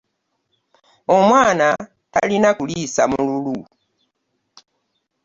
[1.15, 1.67] Omwana
[2.13, 3.55] talina kuliisa mululu.